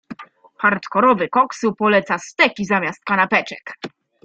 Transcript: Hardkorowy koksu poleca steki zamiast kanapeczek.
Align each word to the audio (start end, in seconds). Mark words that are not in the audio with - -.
Hardkorowy 0.63 1.27
koksu 1.29 1.73
poleca 1.75 2.17
steki 2.17 2.65
zamiast 2.65 3.03
kanapeczek. 3.05 3.77